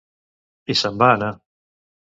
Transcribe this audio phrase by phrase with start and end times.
[0.75, 1.31] I se'n va anar.